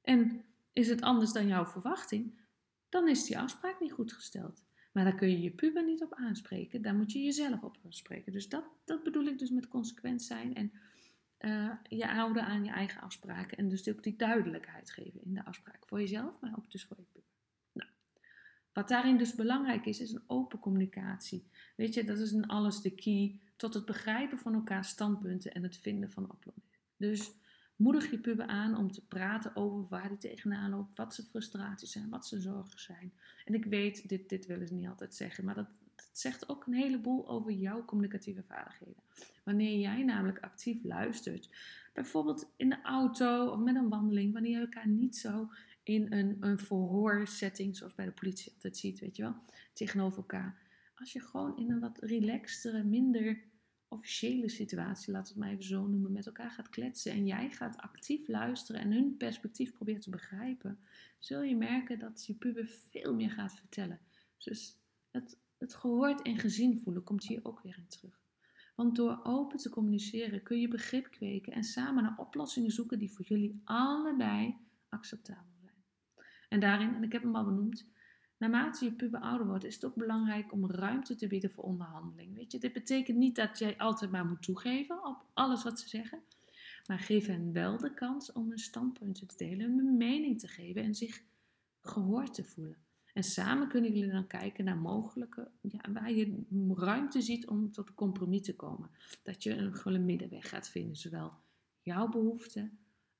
En 0.02 0.44
is 0.72 0.88
het 0.88 1.02
anders 1.02 1.32
dan 1.32 1.46
jouw 1.46 1.66
verwachting, 1.66 2.40
dan 2.88 3.08
is 3.08 3.24
die 3.24 3.38
afspraak 3.38 3.80
niet 3.80 3.92
goed 3.92 4.12
gesteld. 4.12 4.62
Maar 4.92 5.04
daar 5.04 5.14
kun 5.14 5.30
je 5.30 5.40
je 5.40 5.50
puber 5.50 5.84
niet 5.84 6.02
op 6.02 6.14
aanspreken, 6.14 6.82
daar 6.82 6.94
moet 6.94 7.12
je 7.12 7.22
jezelf 7.22 7.62
op 7.62 7.78
aanspreken. 7.84 8.32
Dus 8.32 8.48
dat, 8.48 8.64
dat 8.84 9.02
bedoel 9.02 9.24
ik 9.24 9.38
dus 9.38 9.50
met 9.50 9.68
consequent 9.68 10.22
zijn 10.22 10.54
en 10.54 10.72
uh, 11.44 11.72
je 11.82 12.04
houden 12.04 12.44
aan 12.44 12.64
je 12.64 12.70
eigen 12.70 13.00
afspraken. 13.00 13.56
En 13.56 13.68
dus 13.68 13.88
ook 13.88 14.02
die 14.02 14.16
duidelijkheid 14.16 14.90
geven 14.90 15.24
in 15.24 15.34
de 15.34 15.44
afspraak. 15.44 15.86
Voor 15.86 16.00
jezelf, 16.00 16.40
maar 16.40 16.54
ook 16.58 16.70
dus 16.70 16.84
voor 16.84 16.96
je 16.96 17.06
puber. 17.12 17.28
Nou, 17.72 17.90
wat 18.72 18.88
daarin 18.88 19.18
dus 19.18 19.34
belangrijk 19.34 19.86
is, 19.86 20.00
is 20.00 20.12
een 20.12 20.24
open 20.26 20.58
communicatie. 20.58 21.50
Weet 21.76 21.94
je, 21.94 22.04
dat 22.04 22.18
is 22.18 22.32
in 22.32 22.46
alles 22.46 22.80
de 22.80 22.94
key 22.94 23.40
tot 23.56 23.74
het 23.74 23.84
begrijpen 23.84 24.38
van 24.38 24.54
elkaar 24.54 24.84
standpunten 24.84 25.52
en 25.52 25.62
het 25.62 25.76
vinden 25.76 26.10
van 26.10 26.30
oplossingen. 26.30 26.78
Dus 26.96 27.32
Moedig 27.82 28.10
je 28.10 28.18
puber 28.18 28.46
aan 28.46 28.76
om 28.76 28.92
te 28.92 29.06
praten 29.06 29.56
over 29.56 29.88
waar 29.88 30.08
hij 30.08 30.16
tegenaan 30.16 30.70
loopt, 30.70 30.96
wat 30.96 31.14
zijn 31.14 31.26
frustraties 31.26 31.92
zijn, 31.92 32.08
wat 32.08 32.26
zijn 32.26 32.40
zorgen 32.40 32.80
zijn. 32.80 33.12
En 33.44 33.54
ik 33.54 33.64
weet, 33.64 34.08
dit, 34.08 34.28
dit 34.28 34.46
willen 34.46 34.66
ze 34.66 34.74
niet 34.74 34.88
altijd 34.88 35.14
zeggen, 35.14 35.44
maar 35.44 35.54
dat, 35.54 35.78
dat 36.08 36.18
zegt 36.18 36.48
ook 36.48 36.66
een 36.66 36.74
heleboel 36.74 37.28
over 37.28 37.52
jouw 37.52 37.84
communicatieve 37.84 38.42
vaardigheden. 38.42 39.02
Wanneer 39.44 39.78
jij 39.78 40.02
namelijk 40.02 40.38
actief 40.38 40.84
luistert, 40.84 41.50
bijvoorbeeld 41.92 42.52
in 42.56 42.68
de 42.68 42.82
auto 42.82 43.46
of 43.46 43.58
met 43.58 43.76
een 43.76 43.88
wandeling, 43.88 44.32
wanneer 44.32 44.52
je 44.52 44.58
elkaar 44.58 44.88
niet 44.88 45.16
zo 45.16 45.48
in 45.82 46.12
een, 46.12 46.36
een 46.40 46.58
verhoorsetting, 46.58 47.76
zoals 47.76 47.94
bij 47.94 48.04
de 48.04 48.12
politie 48.12 48.52
altijd 48.52 48.76
ziet, 48.76 49.00
weet 49.00 49.16
je 49.16 49.22
wel, 49.22 49.34
tegenover 49.72 50.18
elkaar. 50.18 50.60
Als 50.94 51.12
je 51.12 51.20
gewoon 51.20 51.56
in 51.56 51.70
een 51.70 51.80
wat 51.80 51.98
relaxtere, 51.98 52.82
minder 52.82 53.42
officiële 53.88 54.48
situatie, 54.48 55.12
laat 55.12 55.28
het 55.28 55.36
maar 55.36 55.50
even 55.50 55.64
zo 55.64 55.86
noemen, 55.86 56.12
met 56.12 56.26
elkaar 56.26 56.50
gaat 56.50 56.68
kletsen 56.68 57.12
en 57.12 57.26
jij 57.26 57.50
gaat 57.50 57.76
actief 57.76 58.28
luisteren 58.28 58.80
en 58.80 58.92
hun 58.92 59.16
perspectief 59.16 59.72
probeert 59.72 60.02
te 60.02 60.10
begrijpen, 60.10 60.78
zul 61.18 61.42
je 61.42 61.56
merken 61.56 61.98
dat 61.98 62.26
je 62.26 62.34
puber 62.34 62.68
veel 62.90 63.14
meer 63.14 63.30
gaat 63.30 63.54
vertellen. 63.54 64.00
Dus 64.38 64.76
het, 65.10 65.38
het 65.62 65.74
gehoord 65.74 66.22
en 66.22 66.38
gezien 66.38 66.78
voelen 66.78 67.04
komt 67.04 67.26
hier 67.26 67.40
ook 67.42 67.60
weer 67.62 67.76
in 67.78 67.88
terug. 67.88 68.20
Want 68.74 68.96
door 68.96 69.20
open 69.22 69.58
te 69.58 69.70
communiceren 69.70 70.42
kun 70.42 70.60
je 70.60 70.68
begrip 70.68 71.10
kweken 71.10 71.52
en 71.52 71.64
samen 71.64 72.02
naar 72.02 72.18
oplossingen 72.18 72.70
zoeken 72.70 72.98
die 72.98 73.12
voor 73.12 73.24
jullie 73.24 73.60
allebei 73.64 74.56
acceptabel 74.88 75.52
zijn. 75.60 75.84
En 76.48 76.60
daarin, 76.60 76.94
en 76.94 77.02
ik 77.02 77.12
heb 77.12 77.22
hem 77.22 77.36
al 77.36 77.44
benoemd, 77.44 77.88
naarmate 78.36 78.84
je 78.84 78.92
puber 78.92 79.20
ouder 79.20 79.46
wordt, 79.46 79.64
is 79.64 79.74
het 79.74 79.84
ook 79.84 79.94
belangrijk 79.94 80.52
om 80.52 80.70
ruimte 80.70 81.14
te 81.14 81.26
bieden 81.26 81.50
voor 81.50 81.64
onderhandeling. 81.64 82.34
Weet 82.34 82.52
je, 82.52 82.58
dit 82.58 82.72
betekent 82.72 83.18
niet 83.18 83.36
dat 83.36 83.58
jij 83.58 83.78
altijd 83.78 84.10
maar 84.10 84.26
moet 84.26 84.42
toegeven 84.42 85.06
op 85.06 85.24
alles 85.32 85.62
wat 85.62 85.80
ze 85.80 85.88
zeggen, 85.88 86.22
maar 86.86 86.98
geef 86.98 87.26
hen 87.26 87.52
wel 87.52 87.76
de 87.78 87.94
kans 87.94 88.32
om 88.32 88.48
hun 88.48 88.58
standpunten 88.58 89.26
te 89.26 89.36
delen, 89.36 89.78
hun 89.78 89.96
mening 89.96 90.40
te 90.40 90.48
geven 90.48 90.82
en 90.82 90.94
zich 90.94 91.22
gehoord 91.82 92.34
te 92.34 92.44
voelen. 92.44 92.81
En 93.12 93.22
samen 93.22 93.68
kunnen 93.68 93.92
jullie 93.92 94.10
dan 94.10 94.26
kijken 94.26 94.64
naar 94.64 94.76
mogelijke, 94.76 95.50
ja, 95.60 95.92
waar 95.92 96.12
je 96.12 96.44
ruimte 96.74 97.20
ziet 97.20 97.46
om 97.46 97.72
tot 97.72 97.88
een 97.88 97.94
compromis 97.94 98.42
te 98.42 98.56
komen. 98.56 98.90
Dat 99.22 99.42
je 99.42 99.72
een, 99.84 100.04
middenweg 100.04 100.48
gaat 100.48 100.68
vinden, 100.68 100.96
zowel 100.96 101.32
jouw 101.82 102.08
behoefte 102.08 102.70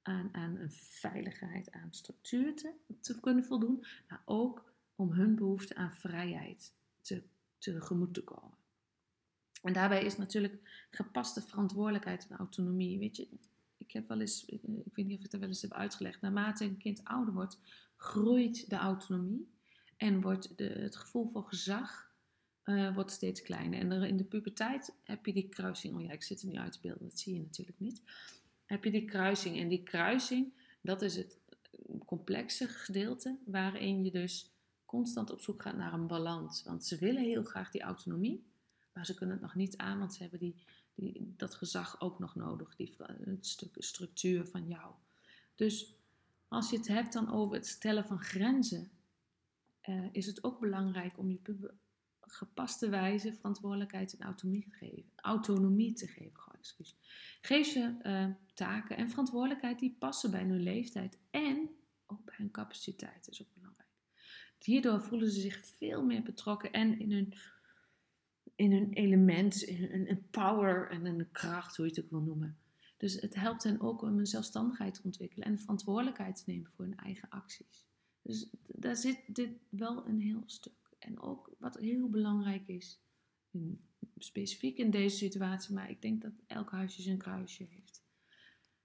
aan, 0.03 0.29
aan 0.33 0.57
een 0.57 0.71
veiligheid, 0.73 1.71
aan 1.71 1.89
structuur 1.91 2.57
te, 2.57 2.73
te 3.01 3.21
kunnen 3.21 3.45
voldoen, 3.45 3.85
maar 4.09 4.23
ook 4.25 4.73
om 4.97 5.13
hun 5.13 5.35
behoefte 5.35 5.75
aan 5.75 5.95
vrijheid 5.95 6.73
te, 7.01 7.23
tegemoet 7.59 8.15
te 8.15 8.25
komen. 8.25 8.57
En 9.63 9.73
daarbij 9.73 10.05
is 10.05 10.17
natuurlijk 10.17 10.87
gepaste 10.91 11.43
verantwoordelijkheid 11.43 12.27
en 12.29 12.37
autonomie. 12.37 12.99
Weet 12.99 13.17
je, 13.17 13.29
ik 13.77 13.93
heb 13.93 14.09
wel 14.09 14.21
eens, 14.21 14.45
ik 14.45 14.61
weet 14.95 15.07
niet 15.07 15.19
of 15.19 15.25
ik 15.25 15.33
het 15.33 15.41
wel 15.41 15.49
eens 15.49 15.63
heb 15.63 15.73
uitgelegd, 15.73 16.21
naarmate 16.21 16.65
een 16.65 16.77
kind 16.77 17.05
ouder 17.05 17.35
wordt, 17.35 17.59
groeit 17.97 18.71
de 18.71 18.77
autonomie 18.77 19.52
en 20.03 20.21
wordt 20.21 20.53
het 20.57 20.97
gevoel 20.97 21.29
voor 21.29 21.45
gezag 21.45 22.11
uh, 22.65 22.95
wordt 22.95 23.11
steeds 23.11 23.43
kleiner. 23.43 23.79
En 23.79 23.93
in 24.03 24.17
de 24.17 24.25
puberteit 24.25 24.95
heb 25.03 25.27
je 25.27 25.33
die 25.33 25.49
kruising, 25.49 25.95
oh 25.95 26.03
ja, 26.03 26.11
ik 26.11 26.23
zit 26.23 26.43
er 26.43 26.49
nu 26.49 26.57
uit 26.57 26.73
te 26.73 26.79
beelden, 26.83 27.09
dat 27.09 27.19
zie 27.19 27.35
je 27.35 27.41
natuurlijk 27.41 27.79
niet. 27.79 28.03
Heb 28.65 28.85
je 28.85 28.91
die 28.91 29.05
kruising 29.05 29.59
en 29.59 29.69
die 29.69 29.83
kruising, 29.83 30.53
dat 30.81 31.03
is 31.03 31.17
het 31.17 31.39
complexe 32.07 32.69
gedeelte 32.69 33.39
waarin 33.45 34.05
je 34.05 34.11
dus 34.11 34.51
constant 34.85 35.31
op 35.31 35.41
zoek 35.41 35.63
gaat 35.63 35.77
naar 35.77 35.93
een 35.93 36.07
balans. 36.07 36.63
Want 36.63 36.85
ze 36.85 36.99
willen 36.99 37.23
heel 37.23 37.45
graag 37.45 37.71
die 37.71 37.83
autonomie, 37.83 38.45
maar 38.93 39.07
ze 39.07 39.15
kunnen 39.15 39.35
het 39.35 39.45
nog 39.45 39.55
niet 39.55 39.77
aan, 39.77 39.99
want 39.99 40.15
ze 40.15 40.23
hebben 40.23 40.39
die, 40.39 40.55
die, 40.95 41.35
dat 41.37 41.55
gezag 41.55 42.01
ook 42.01 42.19
nog 42.19 42.35
nodig, 42.35 42.77
die, 42.77 42.95
het 43.25 43.47
stuk 43.47 43.75
structuur 43.79 44.47
van 44.47 44.69
jou. 44.69 44.93
Dus 45.55 45.95
als 46.49 46.71
je 46.71 46.77
het 46.77 46.89
hebt 46.89 47.13
dan 47.13 47.33
over 47.33 47.55
het 47.55 47.67
stellen 47.67 48.05
van 48.05 48.21
grenzen, 48.21 48.91
uh, 49.89 50.05
is 50.13 50.27
het 50.27 50.45
ook 50.45 50.61
belangrijk 50.61 51.19
om 51.19 51.31
je 51.31 51.39
puber 51.39 51.75
gepaste 52.21 52.89
wijze 52.89 53.35
verantwoordelijkheid 53.35 54.17
en 54.17 54.25
autonomie 54.27 54.63
te 54.63 54.71
geven. 54.71 55.13
Autonomie 55.17 55.93
te 55.93 56.07
geven. 56.07 56.41
Geef 57.41 57.67
ze 57.67 57.95
uh, 58.03 58.27
taken 58.55 58.97
en 58.97 59.09
verantwoordelijkheid 59.09 59.79
die 59.79 59.97
passen 59.99 60.31
bij 60.31 60.45
hun 60.45 60.63
leeftijd 60.63 61.19
en 61.31 61.71
ook 62.07 62.25
bij 62.25 62.35
hun 62.37 62.51
capaciteit. 62.51 63.29
Is 63.29 63.43
ook 63.43 63.55
belangrijk. 63.55 63.89
Hierdoor 64.59 65.03
voelen 65.03 65.31
ze 65.31 65.41
zich 65.41 65.67
veel 65.67 66.05
meer 66.05 66.23
betrokken 66.23 66.73
en 66.73 66.99
in 66.99 67.13
hun, 67.13 67.35
in 68.55 68.73
hun 68.73 68.93
element, 68.93 69.63
in 69.63 70.09
een 70.09 70.27
power 70.31 70.91
en 70.91 71.07
een 71.07 71.31
kracht, 71.33 71.77
hoe 71.77 71.87
je 71.87 71.93
het 71.93 72.05
ook 72.05 72.11
wil 72.11 72.21
noemen. 72.21 72.59
Dus 72.97 73.21
het 73.21 73.35
helpt 73.35 73.63
hen 73.63 73.81
ook 73.81 74.03
om 74.03 74.19
een 74.19 74.27
zelfstandigheid 74.27 74.95
te 74.95 75.03
ontwikkelen 75.03 75.47
en 75.47 75.59
verantwoordelijkheid 75.59 76.37
te 76.37 76.43
nemen 76.47 76.71
voor 76.71 76.85
hun 76.85 76.97
eigen 76.97 77.29
acties. 77.29 77.87
Dus 78.23 78.49
daar 78.67 78.97
zit 78.97 79.21
dit 79.27 79.51
wel 79.69 80.07
een 80.07 80.21
heel 80.21 80.43
stuk. 80.47 80.95
En 80.99 81.21
ook 81.21 81.51
wat 81.59 81.79
heel 81.79 82.09
belangrijk 82.09 82.69
is, 82.69 83.01
specifiek 84.19 84.79
in 84.79 84.91
deze 84.91 85.17
situatie, 85.17 85.75
maar 85.75 85.91
ik 85.91 86.03
denk 86.03 86.23
dat 86.23 86.33
elk 86.47 86.71
huisje 86.71 87.03
zijn 87.03 87.19
kruisje 87.19 87.65
heeft. 87.71 88.03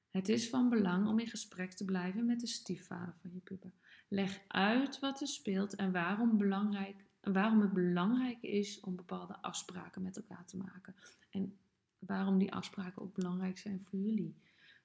Het 0.09 0.29
is 0.29 0.49
van 0.49 0.69
belang 0.69 1.07
om 1.07 1.19
in 1.19 1.27
gesprek 1.27 1.73
te 1.73 1.85
blijven 1.85 2.25
met 2.25 2.39
de 2.39 2.47
stiefvader 2.47 3.15
van 3.21 3.33
je 3.33 3.39
puber. 3.39 3.71
Leg 4.07 4.41
uit 4.47 4.99
wat 4.99 5.21
er 5.21 5.27
speelt 5.27 5.75
en 5.75 5.91
waarom, 5.91 6.37
belangrijk, 6.37 7.05
waarom 7.21 7.61
het 7.61 7.73
belangrijk 7.73 8.41
is 8.41 8.79
om 8.79 8.95
bepaalde 8.95 9.41
afspraken 9.41 10.01
met 10.01 10.17
elkaar 10.17 10.45
te 10.45 10.57
maken. 10.57 10.95
En 11.29 11.57
waarom 11.99 12.37
die 12.37 12.53
afspraken 12.53 13.01
ook 13.01 13.13
belangrijk 13.13 13.57
zijn 13.57 13.81
voor 13.81 13.99
jullie. 13.99 14.35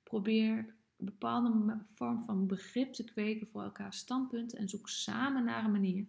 Probeer 0.03 0.75
bepaalde 1.05 1.85
vorm 1.87 2.25
van 2.25 2.47
begrip 2.47 2.93
te 2.93 3.05
kweken 3.05 3.47
voor 3.47 3.63
elkaar 3.63 3.95
standpunten 3.95 4.59
en 4.59 4.69
zoek 4.69 4.89
samen 4.89 5.45
naar 5.45 5.65
een 5.65 5.73
manier 5.73 6.07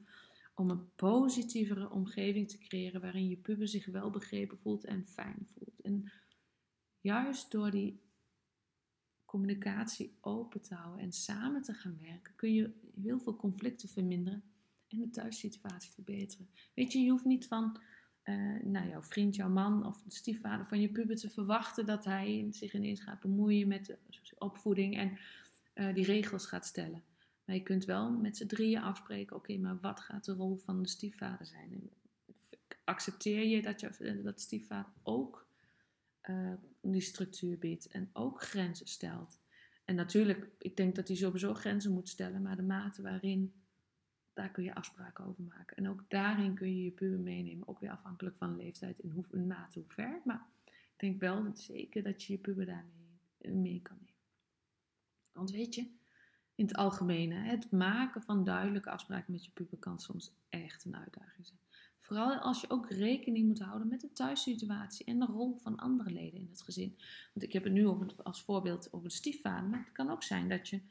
om 0.55 0.69
een 0.69 0.93
positievere 0.95 1.89
omgeving 1.89 2.49
te 2.49 2.57
creëren 2.57 3.01
waarin 3.01 3.29
je 3.29 3.37
puber 3.37 3.67
zich 3.67 3.85
wel 3.85 4.09
begrepen 4.09 4.57
voelt 4.57 4.85
en 4.85 5.05
fijn 5.05 5.47
voelt. 5.53 5.81
En 5.81 6.11
juist 7.01 7.51
door 7.51 7.71
die 7.71 8.01
communicatie 9.25 10.17
open 10.21 10.61
te 10.61 10.75
houden 10.75 11.03
en 11.03 11.11
samen 11.11 11.61
te 11.61 11.73
gaan 11.73 11.97
werken, 12.01 12.35
kun 12.35 12.53
je 12.53 12.73
heel 13.01 13.19
veel 13.19 13.35
conflicten 13.35 13.89
verminderen 13.89 14.43
en 14.87 14.99
de 14.99 15.09
thuissituatie 15.09 15.91
verbeteren. 15.91 16.49
Weet 16.73 16.91
je, 16.91 16.99
je 16.99 17.09
hoeft 17.09 17.25
niet 17.25 17.47
van 17.47 17.77
uh, 18.25 18.63
nou, 18.63 18.89
jouw 18.89 19.01
vriend, 19.01 19.35
jouw 19.35 19.49
man 19.49 19.85
of 19.85 20.01
de 20.01 20.11
stiefvader 20.11 20.65
van 20.65 20.81
je 20.81 20.89
puber 20.89 21.15
te 21.15 21.29
verwachten 21.29 21.85
dat 21.85 22.05
hij 22.05 22.47
zich 22.51 22.73
ineens 22.73 23.01
gaat 23.01 23.19
bemoeien 23.19 23.67
met 23.67 23.85
de 23.85 23.97
opvoeding 24.37 24.97
en 24.97 25.17
uh, 25.75 25.93
die 25.93 26.05
regels 26.05 26.45
gaat 26.45 26.65
stellen. 26.65 27.03
Maar 27.45 27.55
je 27.55 27.63
kunt 27.63 27.85
wel 27.85 28.11
met 28.11 28.37
z'n 28.37 28.47
drieën 28.47 28.81
afspreken, 28.81 29.35
oké, 29.35 29.57
maar 29.57 29.79
wat 29.79 29.99
gaat 29.99 30.25
de 30.25 30.33
rol 30.33 30.57
van 30.57 30.81
de 30.81 30.89
stiefvader 30.89 31.45
zijn? 31.45 31.89
Accepteer 32.83 33.45
je 33.45 33.61
dat, 33.61 33.79
je, 33.79 34.21
dat 34.23 34.41
stiefvader 34.41 34.91
ook 35.03 35.47
die 36.81 37.01
structuur 37.01 37.57
biedt 37.57 37.87
en 37.87 38.09
ook 38.13 38.41
grenzen 38.41 38.87
stelt? 38.87 39.39
En 39.85 39.95
natuurlijk, 39.95 40.47
ik 40.57 40.77
denk 40.77 40.95
dat 40.95 41.07
hij 41.07 41.17
sowieso 41.17 41.53
grenzen 41.53 41.91
moet 41.91 42.09
stellen, 42.09 42.41
maar 42.41 42.55
de 42.55 42.63
mate 42.63 43.01
waarin 43.01 43.53
daar 44.33 44.51
kun 44.51 44.63
je 44.63 44.75
afspraken 44.75 45.25
over 45.25 45.43
maken. 45.43 45.77
En 45.77 45.89
ook 45.89 46.03
daarin 46.07 46.53
kun 46.53 46.75
je 46.75 46.83
je 46.83 46.91
puber 46.91 47.19
meenemen. 47.19 47.67
Ook 47.67 47.79
weer 47.79 47.91
afhankelijk 47.91 48.35
van 48.35 48.51
de 48.51 48.63
leeftijd 48.63 48.99
en 48.99 49.09
hoe, 49.09 49.25
in 49.31 49.47
mate 49.47 49.79
hoe 49.79 49.87
ver. 49.87 50.21
Maar 50.23 50.45
ik 50.65 50.93
denk 50.97 51.19
wel 51.19 51.43
dat 51.43 51.59
zeker 51.59 52.03
dat 52.03 52.23
je 52.23 52.33
je 52.33 52.39
puber 52.39 52.65
daarmee 52.65 53.19
eh, 53.37 53.51
mee 53.51 53.81
kan 53.81 53.97
nemen. 53.99 54.13
Want 55.31 55.51
weet 55.51 55.75
je, 55.75 55.81
in 56.55 56.65
het 56.65 56.75
algemeen, 56.75 57.31
het 57.31 57.71
maken 57.71 58.21
van 58.21 58.43
duidelijke 58.43 58.89
afspraken 58.89 59.31
met 59.31 59.45
je 59.45 59.51
puber 59.51 59.77
kan 59.77 59.99
soms 59.99 60.33
echt 60.49 60.85
een 60.85 60.95
uitdaging 60.95 61.47
zijn. 61.47 61.59
Vooral 61.99 62.35
als 62.35 62.61
je 62.61 62.69
ook 62.69 62.89
rekening 62.89 63.47
moet 63.47 63.59
houden 63.59 63.87
met 63.87 64.01
de 64.01 64.13
thuissituatie 64.13 65.05
en 65.05 65.19
de 65.19 65.25
rol 65.25 65.57
van 65.57 65.77
andere 65.77 66.11
leden 66.11 66.39
in 66.39 66.47
het 66.49 66.61
gezin. 66.61 66.97
Want 67.33 67.45
ik 67.45 67.53
heb 67.53 67.63
het 67.63 67.73
nu 67.73 67.87
als 68.23 68.43
voorbeeld 68.43 68.93
over 68.93 69.07
de 69.07 69.13
stiefvader, 69.13 69.69
maar 69.69 69.79
het 69.79 69.91
kan 69.91 70.09
ook 70.09 70.23
zijn 70.23 70.49
dat 70.49 70.69
je 70.69 70.81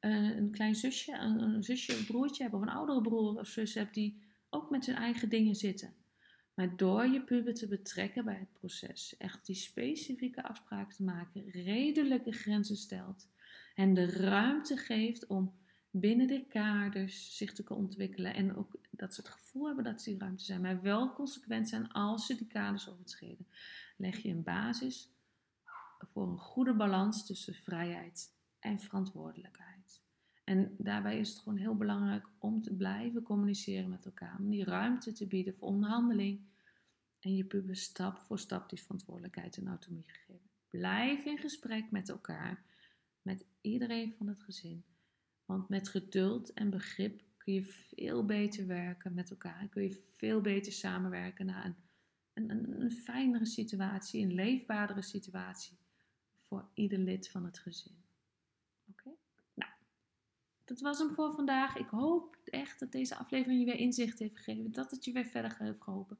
uh, 0.00 0.36
een 0.36 0.50
klein 0.50 0.74
zusje, 0.74 1.12
een, 1.12 1.40
een 1.40 1.62
zusje 1.62 1.92
of 1.92 2.06
broertje 2.06 2.42
hebt, 2.42 2.54
of 2.54 2.62
een 2.62 2.68
oudere 2.68 3.00
broer 3.00 3.38
of 3.38 3.48
zus 3.48 3.74
hebt, 3.74 3.94
die 3.94 4.22
ook 4.50 4.70
met 4.70 4.86
hun 4.86 4.94
eigen 4.94 5.28
dingen 5.28 5.54
zitten. 5.54 5.94
Maar 6.54 6.76
door 6.76 7.06
je 7.06 7.22
puber 7.22 7.54
te 7.54 7.68
betrekken 7.68 8.24
bij 8.24 8.38
het 8.38 8.52
proces, 8.52 9.16
echt 9.16 9.46
die 9.46 9.56
specifieke 9.56 10.42
afspraken 10.42 10.96
te 10.96 11.02
maken, 11.02 11.50
redelijke 11.50 12.32
grenzen 12.32 12.76
stelt 12.76 13.28
en 13.74 13.94
de 13.94 14.10
ruimte 14.10 14.76
geeft 14.76 15.26
om 15.26 15.54
binnen 15.90 16.26
de 16.26 16.46
kaders 16.48 17.36
zich 17.36 17.52
te 17.52 17.62
kunnen 17.62 17.84
ontwikkelen 17.84 18.34
en 18.34 18.56
ook 18.56 18.76
dat 18.90 19.14
ze 19.14 19.20
het 19.20 19.30
gevoel 19.30 19.66
hebben 19.66 19.84
dat 19.84 20.02
ze 20.02 20.10
die 20.10 20.18
ruimte 20.18 20.44
zijn, 20.44 20.60
maar 20.60 20.82
wel 20.82 21.12
consequent 21.12 21.68
zijn 21.68 21.92
als 21.92 22.26
ze 22.26 22.36
die 22.36 22.46
kaders 22.46 22.88
overschreden, 22.88 23.46
leg 23.96 24.18
je 24.18 24.28
een 24.28 24.42
basis 24.42 25.10
voor 26.12 26.28
een 26.28 26.38
goede 26.38 26.74
balans 26.74 27.26
tussen 27.26 27.54
vrijheid 27.54 28.34
en 28.58 28.80
verantwoordelijkheid. 28.80 29.75
En 30.46 30.74
daarbij 30.78 31.18
is 31.18 31.28
het 31.28 31.38
gewoon 31.38 31.58
heel 31.58 31.76
belangrijk 31.76 32.26
om 32.38 32.62
te 32.62 32.74
blijven 32.74 33.22
communiceren 33.22 33.90
met 33.90 34.04
elkaar. 34.04 34.38
Om 34.38 34.50
die 34.50 34.64
ruimte 34.64 35.12
te 35.12 35.26
bieden 35.26 35.54
voor 35.54 35.68
onderhandeling. 35.68 36.40
En 37.20 37.36
je 37.36 37.44
puber 37.44 37.76
stap 37.76 38.18
voor 38.18 38.38
stap 38.38 38.68
die 38.68 38.82
verantwoordelijkheid 38.82 39.56
en 39.56 39.66
autonomie 39.66 40.08
gegeven. 40.08 40.50
Blijf 40.70 41.24
in 41.24 41.38
gesprek 41.38 41.90
met 41.90 42.08
elkaar. 42.08 42.64
Met 43.22 43.44
iedereen 43.60 44.14
van 44.14 44.26
het 44.28 44.40
gezin. 44.40 44.84
Want 45.44 45.68
met 45.68 45.88
geduld 45.88 46.52
en 46.52 46.70
begrip 46.70 47.22
kun 47.36 47.52
je 47.52 47.64
veel 47.64 48.24
beter 48.24 48.66
werken 48.66 49.14
met 49.14 49.30
elkaar. 49.30 49.68
Kun 49.68 49.82
je 49.82 50.04
veel 50.16 50.40
beter 50.40 50.72
samenwerken 50.72 51.46
naar 51.46 51.64
een, 51.64 52.50
een, 52.50 52.80
een 52.80 52.92
fijnere 52.92 53.46
situatie, 53.46 54.22
een 54.22 54.34
leefbaardere 54.34 55.02
situatie 55.02 55.78
voor 56.40 56.68
ieder 56.74 56.98
lid 56.98 57.28
van 57.28 57.44
het 57.44 57.58
gezin. 57.58 58.05
Dat 60.66 60.80
was 60.80 60.98
hem 60.98 61.10
voor 61.10 61.32
vandaag. 61.32 61.76
Ik 61.76 61.88
hoop 61.88 62.36
echt 62.44 62.80
dat 62.80 62.92
deze 62.92 63.16
aflevering 63.16 63.60
je 63.60 63.66
weer 63.66 63.80
inzicht 63.80 64.18
heeft 64.18 64.36
gegeven. 64.36 64.72
Dat 64.72 64.90
het 64.90 65.04
je 65.04 65.12
weer 65.12 65.24
verder 65.24 65.56
heeft 65.58 65.82
geholpen. 65.82 66.18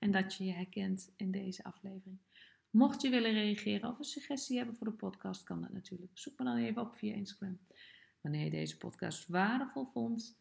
En 0.00 0.10
dat 0.10 0.34
je 0.34 0.44
je 0.44 0.52
herkent 0.52 1.12
in 1.16 1.30
deze 1.30 1.64
aflevering. 1.64 2.18
Mocht 2.70 3.02
je 3.02 3.10
willen 3.10 3.32
reageren 3.32 3.90
of 3.90 3.98
een 3.98 4.04
suggestie 4.04 4.56
hebben 4.56 4.76
voor 4.76 4.86
de 4.86 4.92
podcast, 4.92 5.42
kan 5.42 5.60
dat 5.60 5.72
natuurlijk. 5.72 6.10
Zoek 6.14 6.38
me 6.38 6.44
dan 6.44 6.56
even 6.56 6.82
op 6.82 6.94
via 6.94 7.14
Instagram. 7.14 7.58
Wanneer 8.20 8.44
je 8.44 8.50
deze 8.50 8.76
podcast 8.76 9.28
waardevol 9.28 9.86
vond, 9.86 10.38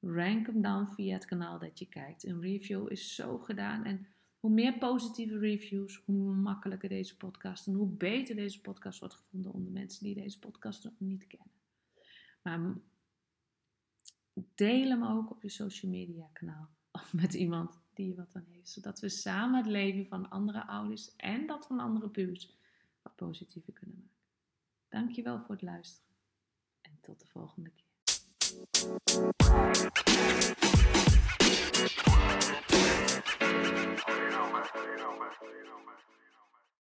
rank 0.00 0.46
hem 0.46 0.62
dan 0.62 0.94
via 0.94 1.14
het 1.14 1.24
kanaal 1.24 1.58
dat 1.58 1.78
je 1.78 1.86
kijkt. 1.86 2.24
Een 2.24 2.40
review 2.40 2.92
is 2.92 3.14
zo 3.14 3.38
gedaan 3.38 3.84
en 3.84 4.06
hoe 4.40 4.50
meer 4.50 4.78
positieve 4.78 5.38
reviews, 5.38 6.02
hoe 6.04 6.34
makkelijker 6.34 6.88
deze 6.88 7.16
podcast 7.16 7.66
en 7.66 7.74
hoe 7.74 7.88
beter 7.88 8.36
deze 8.36 8.60
podcast 8.60 8.98
wordt 8.98 9.14
gevonden 9.14 9.52
onder 9.52 9.72
mensen 9.72 10.04
die 10.04 10.14
deze 10.14 10.38
podcast 10.38 10.84
nog 10.84 10.94
niet 10.98 11.26
kennen. 11.26 11.52
Maar 12.42 12.74
Deel 14.54 14.88
hem 14.88 15.04
ook 15.04 15.30
op 15.30 15.42
je 15.42 15.48
social 15.48 15.90
media 15.90 16.28
kanaal 16.32 16.68
of 16.92 17.14
met 17.22 17.34
iemand 17.34 17.80
die 17.94 18.08
je 18.08 18.14
wat 18.14 18.34
aan 18.34 18.46
heeft. 18.48 18.68
Zodat 18.68 19.00
we 19.00 19.08
samen 19.08 19.56
het 19.56 19.66
leven 19.66 20.06
van 20.06 20.30
andere 20.30 20.66
ouders 20.66 21.16
en 21.16 21.46
dat 21.46 21.66
van 21.66 21.80
andere 21.80 22.10
buurt 22.10 22.54
wat 23.02 23.16
positiever 23.16 23.72
kunnen 23.72 23.96
maken. 23.96 24.16
Dankjewel 24.88 25.40
voor 25.40 25.54
het 25.54 25.62
luisteren 25.62 26.14
en 26.80 26.98
tot 27.00 27.20
de 27.20 27.26
volgende 27.26 27.70
keer. 27.70 27.86